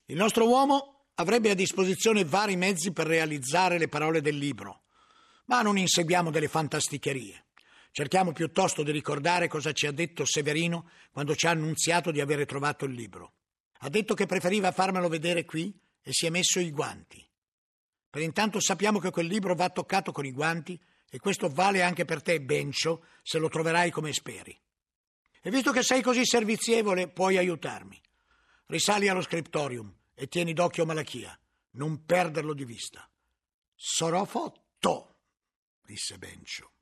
Il 0.06 0.16
nostro 0.16 0.48
uomo 0.48 1.06
avrebbe 1.14 1.50
a 1.50 1.54
disposizione 1.54 2.24
vari 2.24 2.56
mezzi 2.56 2.92
per 2.92 3.06
realizzare 3.06 3.78
le 3.78 3.88
parole 3.88 4.20
del 4.20 4.36
libro, 4.36 4.82
ma 5.46 5.62
non 5.62 5.78
inseguiamo 5.78 6.30
delle 6.30 6.48
fantasticherie. 6.48 7.44
Cerchiamo 7.92 8.32
piuttosto 8.32 8.82
di 8.82 8.90
ricordare 8.90 9.46
cosa 9.46 9.72
ci 9.72 9.86
ha 9.86 9.92
detto 9.92 10.24
Severino 10.24 10.90
quando 11.12 11.36
ci 11.36 11.46
ha 11.46 11.50
annunziato 11.50 12.10
di 12.10 12.20
avere 12.20 12.44
trovato 12.44 12.86
il 12.86 12.92
libro. 12.92 13.34
Ha 13.78 13.88
detto 13.88 14.14
che 14.14 14.26
preferiva 14.26 14.72
farmelo 14.72 15.08
vedere 15.08 15.44
qui 15.44 15.72
e 16.02 16.10
si 16.12 16.26
è 16.26 16.30
messo 16.30 16.58
i 16.58 16.72
guanti. 16.72 17.24
Per 18.10 18.20
intanto 18.20 18.58
sappiamo 18.60 18.98
che 18.98 19.10
quel 19.10 19.26
libro 19.26 19.54
va 19.54 19.68
toccato 19.70 20.10
con 20.10 20.26
i 20.26 20.32
guanti 20.32 20.80
e 21.14 21.20
questo 21.20 21.48
vale 21.48 21.80
anche 21.80 22.04
per 22.04 22.22
te, 22.22 22.40
Bencio, 22.40 23.04
se 23.22 23.38
lo 23.38 23.48
troverai 23.48 23.92
come 23.92 24.12
speri. 24.12 24.60
E 25.40 25.48
visto 25.48 25.70
che 25.70 25.84
sei 25.84 26.02
così 26.02 26.26
servizievole, 26.26 27.06
puoi 27.06 27.36
aiutarmi. 27.36 28.02
Risali 28.66 29.06
allo 29.06 29.20
scriptorium 29.20 29.94
e 30.12 30.26
tieni 30.26 30.52
d'occhio 30.54 30.84
Malachia, 30.84 31.38
non 31.74 32.04
perderlo 32.04 32.52
di 32.52 32.64
vista. 32.64 33.08
Sarò 33.76 34.24
fatto, 34.24 35.18
disse 35.82 36.18
Bencio. 36.18 36.72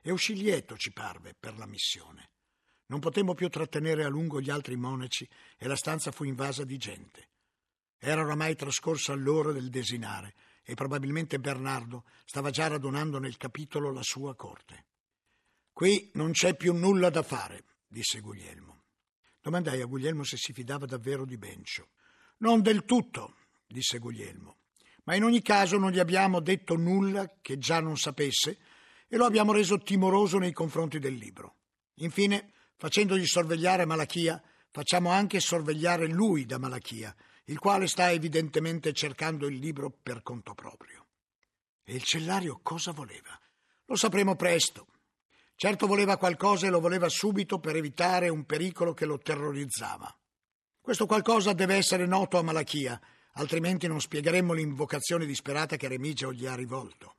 E 0.00 0.10
uscì 0.10 0.36
lieto, 0.36 0.78
ci 0.78 0.90
parve, 0.90 1.34
per 1.38 1.58
la 1.58 1.66
missione. 1.66 2.30
Non 2.86 3.00
potemmo 3.00 3.34
più 3.34 3.50
trattenere 3.50 4.04
a 4.04 4.08
lungo 4.08 4.40
gli 4.40 4.48
altri 4.48 4.76
monaci 4.76 5.28
e 5.58 5.66
la 5.66 5.76
stanza 5.76 6.12
fu 6.12 6.24
invasa 6.24 6.64
di 6.64 6.78
gente. 6.78 7.28
Era 7.98 8.22
oramai 8.22 8.56
trascorsa 8.56 9.12
l'ora 9.12 9.52
del 9.52 9.68
desinare 9.68 10.34
e 10.68 10.74
probabilmente 10.74 11.38
Bernardo 11.38 12.04
stava 12.24 12.50
già 12.50 12.66
radunando 12.66 13.20
nel 13.20 13.36
capitolo 13.36 13.92
la 13.92 14.02
sua 14.02 14.34
corte. 14.34 14.86
Qui 15.72 16.10
non 16.14 16.32
c'è 16.32 16.56
più 16.56 16.74
nulla 16.74 17.08
da 17.08 17.22
fare, 17.22 17.64
disse 17.86 18.18
Guglielmo. 18.18 18.82
Domandai 19.40 19.80
a 19.80 19.86
Guglielmo 19.86 20.24
se 20.24 20.36
si 20.36 20.52
fidava 20.52 20.84
davvero 20.84 21.24
di 21.24 21.38
Bencio. 21.38 21.90
Non 22.38 22.62
del 22.62 22.84
tutto, 22.84 23.36
disse 23.64 24.00
Guglielmo, 24.00 24.56
ma 25.04 25.14
in 25.14 25.22
ogni 25.22 25.40
caso 25.40 25.78
non 25.78 25.92
gli 25.92 26.00
abbiamo 26.00 26.40
detto 26.40 26.74
nulla 26.74 27.30
che 27.40 27.58
già 27.58 27.78
non 27.78 27.96
sapesse 27.96 28.58
e 29.06 29.16
lo 29.16 29.24
abbiamo 29.24 29.52
reso 29.52 29.78
timoroso 29.78 30.38
nei 30.38 30.52
confronti 30.52 30.98
del 30.98 31.14
libro. 31.14 31.58
Infine, 31.98 32.52
facendogli 32.74 33.24
sorvegliare 33.24 33.84
Malachia, 33.84 34.42
facciamo 34.72 35.10
anche 35.10 35.38
sorvegliare 35.38 36.08
lui 36.08 36.44
da 36.44 36.58
Malachia, 36.58 37.14
il 37.48 37.58
quale 37.58 37.86
sta 37.86 38.10
evidentemente 38.10 38.92
cercando 38.92 39.46
il 39.46 39.56
libro 39.58 39.90
per 39.90 40.22
conto 40.22 40.54
proprio. 40.54 41.06
E 41.84 41.94
il 41.94 42.02
cellario 42.02 42.58
cosa 42.62 42.92
voleva? 42.92 43.38
Lo 43.84 43.96
sapremo 43.96 44.34
presto. 44.34 44.88
Certo 45.54 45.86
voleva 45.86 46.16
qualcosa 46.16 46.66
e 46.66 46.70
lo 46.70 46.80
voleva 46.80 47.08
subito 47.08 47.60
per 47.60 47.76
evitare 47.76 48.28
un 48.28 48.44
pericolo 48.44 48.94
che 48.94 49.06
lo 49.06 49.18
terrorizzava. 49.18 50.14
Questo 50.80 51.06
qualcosa 51.06 51.52
deve 51.52 51.76
essere 51.76 52.04
noto 52.04 52.36
a 52.36 52.42
Malachia, 52.42 53.00
altrimenti 53.34 53.86
non 53.86 54.00
spiegheremmo 54.00 54.52
l'invocazione 54.52 55.24
disperata 55.24 55.76
che 55.76 55.88
Remigio 55.88 56.32
gli 56.32 56.46
ha 56.46 56.54
rivolto. 56.54 57.16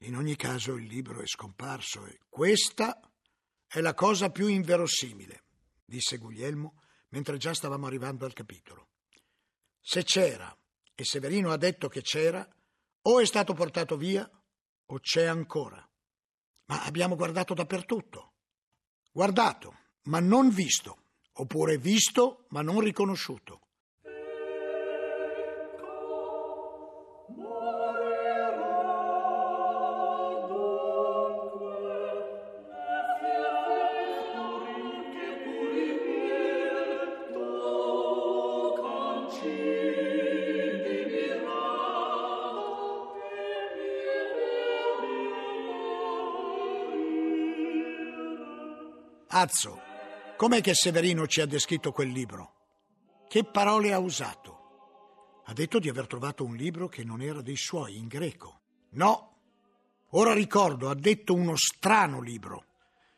In 0.00 0.16
ogni 0.16 0.36
caso 0.36 0.74
il 0.74 0.86
libro 0.86 1.22
è 1.22 1.26
scomparso 1.26 2.04
e 2.04 2.18
questa 2.28 3.00
è 3.66 3.80
la 3.80 3.94
cosa 3.94 4.30
più 4.30 4.48
inverosimile, 4.48 5.44
disse 5.84 6.18
Guglielmo 6.18 6.82
mentre 7.10 7.38
già 7.38 7.54
stavamo 7.54 7.86
arrivando 7.86 8.26
al 8.26 8.32
capitolo. 8.32 8.88
Se 9.88 10.02
c'era, 10.02 10.52
e 10.96 11.04
Severino 11.04 11.52
ha 11.52 11.56
detto 11.56 11.86
che 11.86 12.02
c'era, 12.02 12.44
o 13.02 13.20
è 13.20 13.24
stato 13.24 13.54
portato 13.54 13.96
via 13.96 14.28
o 14.86 14.98
c'è 14.98 15.26
ancora. 15.26 15.88
Ma 16.64 16.82
abbiamo 16.82 17.14
guardato 17.14 17.54
dappertutto. 17.54 18.32
Guardato, 19.12 19.76
ma 20.06 20.18
non 20.18 20.50
visto 20.50 21.04
oppure 21.34 21.78
visto 21.78 22.46
ma 22.48 22.62
non 22.62 22.80
riconosciuto. 22.80 23.65
Azzo, 49.28 49.80
com'è 50.36 50.60
che 50.60 50.72
Severino 50.72 51.26
ci 51.26 51.40
ha 51.40 51.46
descritto 51.46 51.90
quel 51.90 52.10
libro? 52.10 52.54
Che 53.28 53.42
parole 53.42 53.92
ha 53.92 53.98
usato? 53.98 55.42
Ha 55.46 55.52
detto 55.52 55.80
di 55.80 55.88
aver 55.88 56.06
trovato 56.06 56.44
un 56.44 56.54
libro 56.54 56.86
che 56.86 57.02
non 57.02 57.20
era 57.20 57.40
dei 57.40 57.56
suoi, 57.56 57.96
in 57.96 58.06
greco. 58.06 58.60
No, 58.90 59.38
ora 60.10 60.32
ricordo, 60.32 60.88
ha 60.88 60.94
detto 60.94 61.34
uno 61.34 61.56
strano 61.56 62.20
libro. 62.20 62.66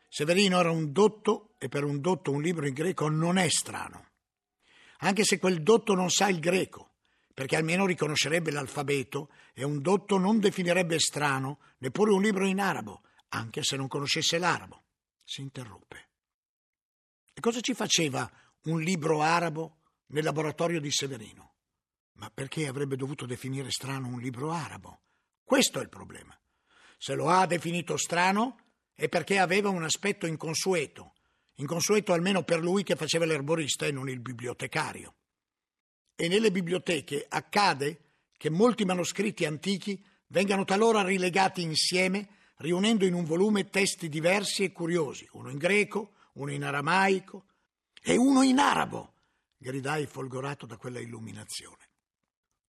Severino 0.07 0.59
era 0.59 0.71
un 0.71 0.91
dotto 0.91 1.53
e 1.59 1.69
per 1.69 1.83
un 1.83 2.01
dotto 2.01 2.31
un 2.31 2.41
libro 2.41 2.65
in 2.65 2.73
greco 2.73 3.07
non 3.07 3.37
è 3.37 3.47
strano. 3.47 4.07
Anche 5.01 5.23
se 5.23 5.37
quel 5.37 5.61
dotto 5.61 5.93
non 5.93 6.09
sa 6.09 6.27
il 6.27 6.39
greco, 6.39 6.89
perché 7.35 7.55
almeno 7.55 7.85
riconoscerebbe 7.85 8.49
l'alfabeto 8.49 9.29
e 9.53 9.63
un 9.63 9.79
dotto 9.79 10.17
non 10.17 10.39
definirebbe 10.39 10.97
strano 10.99 11.59
neppure 11.77 12.11
un 12.11 12.21
libro 12.21 12.47
in 12.47 12.59
arabo, 12.59 13.03
anche 13.29 13.61
se 13.61 13.77
non 13.77 13.87
conoscesse 13.87 14.39
l'arabo. 14.39 14.81
Si 15.29 15.41
interruppe. 15.41 16.09
E 17.35 17.39
cosa 17.39 17.61
ci 17.61 17.75
faceva 17.75 18.27
un 18.63 18.81
libro 18.81 19.21
arabo 19.21 19.81
nel 20.07 20.23
laboratorio 20.23 20.81
di 20.81 20.89
Severino? 20.89 21.53
Ma 22.13 22.31
perché 22.31 22.67
avrebbe 22.67 22.95
dovuto 22.95 23.27
definire 23.27 23.69
strano 23.69 24.07
un 24.07 24.19
libro 24.19 24.49
arabo? 24.49 25.03
Questo 25.43 25.77
è 25.77 25.83
il 25.83 25.89
problema. 25.89 26.35
Se 26.97 27.13
lo 27.13 27.29
ha 27.29 27.45
definito 27.45 27.95
strano 27.95 28.57
è 28.95 29.07
perché 29.07 29.37
aveva 29.37 29.69
un 29.69 29.83
aspetto 29.83 30.25
inconsueto, 30.25 31.13
inconsueto 31.57 32.11
almeno 32.11 32.41
per 32.41 32.57
lui 32.57 32.81
che 32.81 32.95
faceva 32.95 33.25
l'erborista 33.25 33.85
e 33.85 33.91
non 33.91 34.09
il 34.09 34.21
bibliotecario. 34.21 35.13
E 36.15 36.27
nelle 36.27 36.49
biblioteche 36.49 37.23
accade 37.29 38.15
che 38.35 38.49
molti 38.49 38.83
manoscritti 38.83 39.45
antichi 39.45 40.03
vengano 40.29 40.65
talora 40.65 41.03
rilegati 41.03 41.61
insieme, 41.61 42.38
riunendo 42.59 43.05
in 43.05 43.13
un 43.13 43.25
volume 43.25 43.69
testi 43.69 44.09
diversi 44.09 44.63
e 44.63 44.71
curiosi, 44.71 45.27
uno 45.33 45.49
in 45.49 45.57
greco, 45.57 46.13
uno 46.33 46.51
in 46.51 46.63
aramaico 46.63 47.45
e 48.01 48.17
uno 48.17 48.41
in 48.41 48.59
arabo, 48.59 49.13
gridai 49.57 50.05
folgorato 50.05 50.65
da 50.65 50.77
quella 50.77 50.99
illuminazione. 50.99 51.87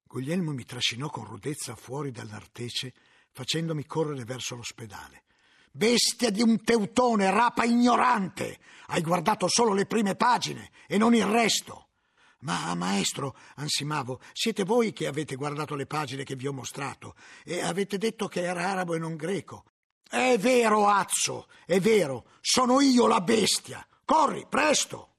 Guglielmo 0.03 0.53
mi 0.53 0.65
trascinò 0.65 1.09
con 1.09 1.25
rudezza 1.25 1.77
fuori 1.77 2.11
dall'artece, 2.11 2.93
facendomi 3.31 3.85
correre 3.87 4.25
verso 4.25 4.57
l'ospedale. 4.57 5.25
Bestia 5.73 6.31
di 6.31 6.43
un 6.43 6.63
teutone, 6.65 7.31
rapa 7.31 7.65
ignorante! 7.65 8.59
Hai 8.87 9.03
guardato 9.03 9.47
solo 9.49 9.73
le 9.73 9.87
prime 9.87 10.17
pagine 10.17 10.71
e 10.89 10.99
non 10.99 11.15
il 11.15 11.25
resto. 11.25 11.91
Ma, 12.41 12.75
maestro, 12.75 13.37
ansimavo, 13.57 14.21
siete 14.33 14.65
voi 14.65 14.93
che 14.93 15.07
avete 15.07 15.37
guardato 15.37 15.75
le 15.75 15.87
pagine 15.87 16.25
che 16.25 16.35
vi 16.35 16.49
ho 16.49 16.53
mostrato 16.53 17.15
e 17.45 17.61
avete 17.61 17.99
detto 17.99 18.27
che 18.27 18.43
era 18.43 18.69
arabo 18.69 18.95
e 18.95 18.99
non 18.99 19.15
greco. 19.15 19.65
È 20.13 20.37
vero, 20.39 20.89
Azzo, 20.89 21.47
è 21.65 21.79
vero, 21.79 22.31
sono 22.41 22.81
io 22.81 23.07
la 23.07 23.21
bestia. 23.21 23.87
Corri, 24.05 24.45
presto! 24.49 25.19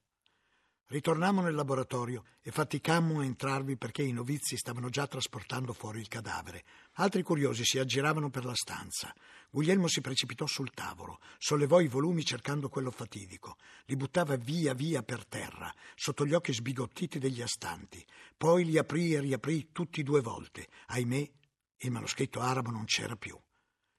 Ritornammo 0.88 1.40
nel 1.40 1.56
laboratorio 1.56 2.26
e 2.42 2.52
faticammo 2.52 3.22
a 3.22 3.24
entrarvi 3.24 3.78
perché 3.78 4.02
i 4.02 4.12
novizi 4.12 4.58
stavano 4.58 4.90
già 4.90 5.08
trasportando 5.08 5.72
fuori 5.72 6.02
il 6.02 6.10
cadavere. 6.10 6.66
Altri 6.96 7.24
curiosi 7.24 7.64
si 7.64 7.80
aggiravano 7.80 8.30
per 8.30 8.44
la 8.44 8.54
stanza. 8.54 9.16
Guglielmo 9.50 9.88
si 9.88 10.02
precipitò 10.02 10.46
sul 10.46 10.72
tavolo, 10.72 11.20
sollevò 11.38 11.80
i 11.80 11.88
volumi 11.88 12.26
cercando 12.26 12.68
quello 12.68 12.92
fatidico, 12.92 13.56
li 13.86 13.96
buttava 13.96 14.36
via 14.36 14.74
via 14.74 15.04
per 15.04 15.26
terra, 15.26 15.74
sotto 15.96 16.26
gli 16.26 16.34
occhi 16.34 16.52
sbigottiti 16.52 17.18
degli 17.18 17.42
astanti. 17.42 18.06
Poi 18.36 18.66
li 18.66 18.78
aprì 18.78 19.14
e 19.14 19.22
riaprì 19.22 19.70
tutti 19.72 20.04
due 20.04 20.20
volte. 20.20 20.68
Ahimè, 20.88 21.32
il 21.78 21.92
manoscritto 21.92 22.42
arabo 22.42 22.72
non 22.72 22.84
c'era 22.84 23.16
più. 23.16 23.40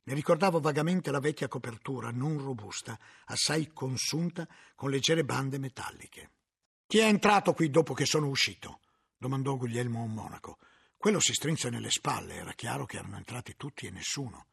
Ne 0.04 0.14
ricordavo 0.14 0.58
vagamente 0.60 1.10
la 1.10 1.20
vecchia 1.20 1.48
copertura, 1.48 2.10
non 2.10 2.38
robusta, 2.38 2.98
assai 3.26 3.72
consunta, 3.72 4.48
con 4.74 4.90
leggere 4.90 5.24
bande 5.24 5.58
metalliche. 5.58 6.30
Chi 6.86 6.98
è 6.98 7.04
entrato 7.04 7.52
qui 7.52 7.70
dopo 7.70 7.94
che 7.94 8.04
sono 8.04 8.28
uscito? 8.28 8.80
domandò 9.16 9.56
Guglielmo 9.56 10.00
a 10.00 10.04
un 10.04 10.12
monaco. 10.12 10.58
Quello 10.96 11.20
si 11.20 11.32
strinse 11.32 11.70
nelle 11.70 11.90
spalle, 11.90 12.34
era 12.34 12.52
chiaro 12.52 12.84
che 12.86 12.96
erano 12.96 13.16
entrati 13.16 13.54
tutti 13.56 13.86
e 13.86 13.90
nessuno. 13.90 14.46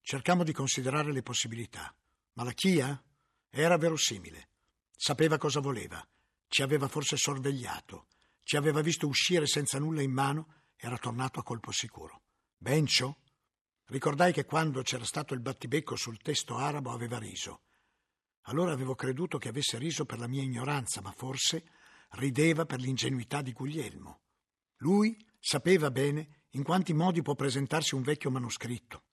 Cercammo 0.00 0.44
di 0.44 0.52
considerare 0.52 1.12
le 1.12 1.22
possibilità, 1.22 1.92
ma 2.34 2.44
la 2.44 2.52
Chia 2.52 3.02
era 3.50 3.76
verosimile. 3.76 4.50
Sapeva 4.94 5.36
cosa 5.36 5.58
voleva, 5.60 6.06
ci 6.46 6.62
aveva 6.62 6.86
forse 6.86 7.16
sorvegliato, 7.16 8.06
ci 8.44 8.56
aveva 8.56 8.80
visto 8.80 9.08
uscire 9.08 9.46
senza 9.46 9.80
nulla 9.80 10.02
in 10.02 10.12
mano, 10.12 10.62
era 10.76 10.96
tornato 10.96 11.40
a 11.40 11.42
colpo 11.42 11.72
sicuro. 11.72 12.22
Bencio? 12.56 13.18
Ricordai 13.86 14.32
che 14.32 14.44
quando 14.44 14.82
c'era 14.82 15.04
stato 15.04 15.32
il 15.32 15.40
battibecco 15.40 15.94
sul 15.94 16.18
testo 16.18 16.56
arabo 16.56 16.90
aveva 16.90 17.18
riso. 17.18 17.62
Allora 18.48 18.72
avevo 18.72 18.94
creduto 18.94 19.38
che 19.38 19.48
avesse 19.48 19.78
riso 19.78 20.04
per 20.04 20.18
la 20.18 20.26
mia 20.26 20.42
ignoranza, 20.42 21.00
ma 21.00 21.12
forse 21.12 21.64
rideva 22.10 22.66
per 22.66 22.80
l'ingenuità 22.80 23.42
di 23.42 23.52
Guglielmo. 23.52 24.20
Lui 24.78 25.16
sapeva 25.38 25.90
bene 25.90 26.42
in 26.50 26.62
quanti 26.62 26.92
modi 26.94 27.22
può 27.22 27.34
presentarsi 27.34 27.94
un 27.94 28.02
vecchio 28.02 28.30
manoscritto. 28.30 29.04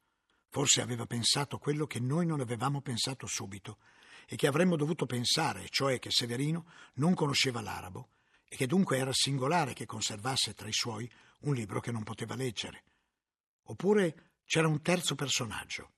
Forse 0.49 0.81
aveva 0.81 1.05
pensato 1.05 1.57
quello 1.57 1.85
che 1.85 1.99
noi 1.99 2.25
non 2.25 2.39
avevamo 2.39 2.81
pensato 2.81 3.27
subito 3.27 3.79
e 4.27 4.35
che 4.35 4.47
avremmo 4.47 4.75
dovuto 4.75 5.05
pensare, 5.05 5.67
cioè 5.69 5.99
che 5.99 6.11
Severino 6.11 6.67
non 6.95 7.13
conosceva 7.13 7.61
l'arabo 7.61 8.09
e 8.47 8.55
che 8.55 8.67
dunque 8.67 8.97
era 8.97 9.11
singolare 9.11 9.73
che 9.73 9.85
conservasse 9.85 10.53
tra 10.53 10.67
i 10.67 10.73
suoi 10.73 11.09
un 11.41 11.53
libro 11.53 11.79
che 11.79 11.91
non 11.91 12.03
poteva 12.03 12.35
leggere. 12.35 12.83
Oppure 13.63 14.32
c'era 14.53 14.67
un 14.67 14.83
terzo 14.83 15.15
personaggio. 15.15 15.93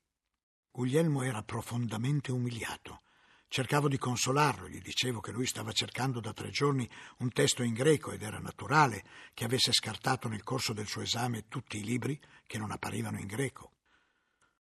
Guglielmo 0.72 1.24
era 1.24 1.44
profondamente 1.44 2.32
umiliato 2.32 3.02
Cercavo 3.50 3.90
di 3.90 3.98
consolarlo, 3.98 4.70
gli 4.70 4.80
dicevo 4.80 5.20
che 5.20 5.34
lui 5.34 5.46
stava 5.46 5.74
cercando 5.74 6.22
da 6.22 6.32
tre 6.32 6.52
giorni 6.52 6.90
un 7.18 7.32
testo 7.34 7.64
in 7.64 7.74
greco 7.74 8.14
ed 8.14 8.22
era 8.22 8.40
naturale 8.40 9.04
che 9.34 9.44
avesse 9.44 9.74
scartato 9.74 10.30
nel 10.30 10.44
corso 10.44 10.72
del 10.72 10.88
suo 10.88 11.02
esame 11.02 11.50
tutti 11.50 11.78
i 11.78 11.84
libri 11.84 12.18
che 12.48 12.58
non 12.58 12.72
apparivano 12.72 13.20
in 13.20 13.28
greco. 13.28 13.74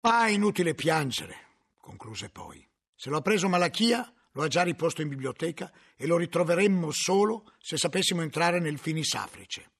Ah, 0.02 0.28
inutile 0.28 0.74
piangere, 0.74 1.36
concluse 1.78 2.28
poi. 2.28 2.62
Se 2.94 3.08
l'ho 3.08 3.22
preso 3.22 3.48
Malachia, 3.48 4.12
lo 4.32 4.42
ha 4.42 4.48
già 4.48 4.62
riposto 4.62 5.00
in 5.00 5.08
biblioteca 5.08 5.72
e 5.96 6.06
lo 6.06 6.18
ritroveremmo 6.18 6.90
solo 6.90 7.52
se 7.58 7.78
sapessimo 7.78 8.20
entrare 8.20 8.60
nel 8.60 8.78
finisafrice. 8.78 9.70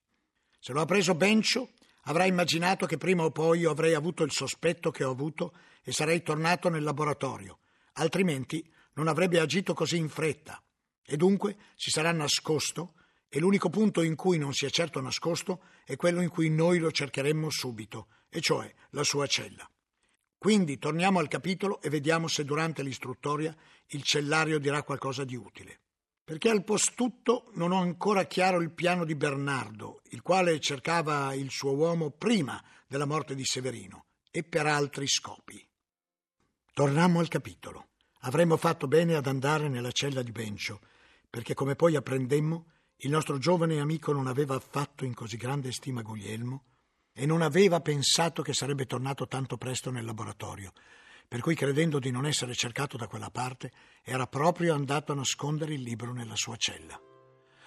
Se 0.59 0.73
lo 0.73 0.81
ha 0.81 0.87
preso 0.87 1.14
Bencio, 1.14 1.73
avrà 2.09 2.25
immaginato 2.25 2.87
che 2.87 2.97
prima 2.97 3.25
o 3.25 3.31
poi 3.31 3.61
io 3.61 3.71
avrei 3.71 3.94
avuto 3.94 4.23
il 4.23 4.33
sospetto 4.33 4.90
che 4.90 5.05
ho 5.05 5.11
avuto 5.11 5.55
e 5.83 5.92
sarei 5.92 6.23
tornato 6.23 6.68
nel 6.68 6.83
laboratorio, 6.83 7.61
altrimenti 7.94 8.66
non 8.94 9.09
avrebbe 9.09 9.38
agito 9.38 9.75
così 9.75 9.97
in 9.97 10.09
fretta 10.09 10.62
e 11.05 11.16
dunque 11.16 11.57
si 11.75 11.90
sarà 11.90 12.11
nascosto 12.12 12.94
e 13.29 13.38
l'unico 13.38 13.68
punto 13.68 14.03
in 14.03 14.16
cui 14.16 14.38
non 14.38 14.55
si 14.55 14.64
è 14.64 14.71
certo 14.71 15.01
nascosto 15.01 15.62
è 15.85 15.97
quello 15.97 16.23
in 16.23 16.31
cui 16.31 16.49
noi 16.49 16.79
lo 16.79 16.90
cercheremmo 16.90 17.51
subito, 17.51 18.09
e 18.31 18.40
cioè 18.40 18.73
la 18.90 19.05
sua 19.05 19.27
cella. 19.27 19.71
Quindi 20.38 20.79
torniamo 20.79 21.18
al 21.18 21.29
capitolo 21.29 21.81
e 21.83 21.90
vediamo 21.90 22.27
se 22.27 22.44
durante 22.44 22.83
l'istruttoria 22.83 23.55
il 23.88 24.03
cellario 24.03 24.59
dirà 24.59 24.83
qualcosa 24.83 25.25
di 25.25 25.37
utile. 25.37 25.81
Perché 26.29 26.51
al 26.51 26.62
postutto 26.62 27.51
non 27.55 27.73
ho 27.73 27.81
ancora 27.81 28.27
chiaro 28.27 28.61
il 28.61 28.71
piano 28.71 29.07
di 29.07 29.14
Bernardo, 29.14 30.03
il 30.11 30.21
quale 30.21 30.61
cercava 30.61 31.33
il 31.33 31.49
suo 31.49 31.73
uomo 31.73 32.11
prima 32.11 32.62
della 32.87 33.07
morte 33.07 33.35
di 33.35 33.47
Severino 33.47 34.09
e 34.31 34.43
per 34.43 34.67
altri 34.67 35.09
scopi. 35.09 35.67
Torniamo 36.75 37.21
al 37.21 37.29
capitolo. 37.29 37.93
Avremmo 38.21 38.59
fatto 38.59 38.87
bene 38.87 39.14
ad 39.14 39.27
andare 39.27 39.71
nella 39.71 39.91
cella 39.91 40.21
di 40.21 40.31
Bencio, 40.31 40.81
perché 41.31 41.55
come 41.55 41.77
poi 41.77 41.97
apprendemmo, 41.97 42.73
il 42.97 43.11
nostro 43.11 43.38
giovane 43.38 43.81
amico 43.81 44.12
non 44.12 44.27
aveva 44.27 44.55
affatto 44.55 45.07
in 45.07 45.14
così 45.14 45.38
grande 45.38 45.73
stima 45.73 46.03
Guglielmo 46.03 46.64
e 47.14 47.25
non 47.25 47.41
aveva 47.41 47.81
pensato 47.81 48.43
che 48.43 48.53
sarebbe 48.53 48.85
tornato 48.85 49.27
tanto 49.27 49.57
presto 49.57 49.91
nel 49.91 50.05
laboratorio, 50.05 50.75
per 51.29 51.41
cui 51.41 51.55
credendo 51.55 51.99
di 51.99 52.11
non 52.11 52.25
essere 52.25 52.55
cercato 52.55 52.97
da 52.97 53.07
quella 53.07 53.31
parte, 53.31 53.71
era 54.03 54.27
proprio 54.27 54.75
andato 54.75 55.12
a 55.12 55.14
nascondere 55.14 55.75
il 55.75 55.83
libro 55.83 56.14
nella 56.14 56.37
sua 56.37 56.57
cella. 56.57 56.99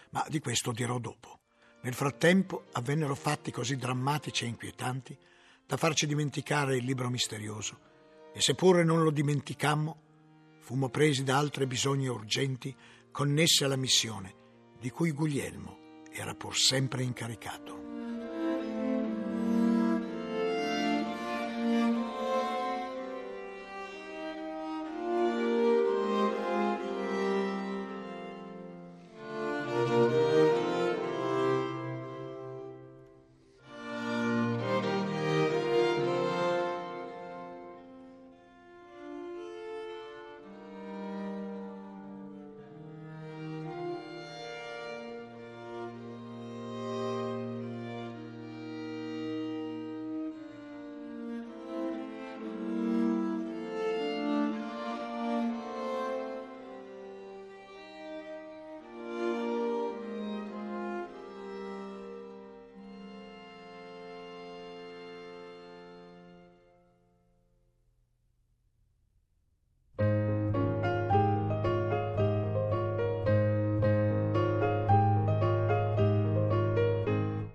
Ma 0.10 0.26
di 0.28 0.40
questo 0.40 0.72
dirò 0.72 0.98
dopo. 0.98 1.42
Nel 1.84 1.94
frattempo 1.94 2.66
avvennero 2.72 3.14
fatti 3.14 3.52
così 3.52 3.76
drammatici 3.76 4.46
e 4.46 4.48
inquietanti 4.48 5.18
da 5.66 5.78
farci 5.78 6.08
dimenticare 6.08 6.76
il 6.76 6.84
libro 6.84 7.10
misterioso, 7.10 7.80
e 8.34 8.42
seppure 8.42 8.84
non 8.84 9.04
lo 9.04 9.12
dimenticammo, 9.12 10.02
fummo 10.60 10.90
presi 10.90 11.24
da 11.24 11.38
altre 11.38 11.68
bisogne 11.68 12.08
urgenti 12.08 12.76
connesse 13.12 13.66
alla 13.66 13.76
missione, 13.76 14.36
di 14.80 14.90
cui 14.90 15.12
Guglielmo 15.12 16.06
era 16.12 16.34
pur 16.34 16.58
sempre 16.58 17.04
incaricato. 17.04 17.91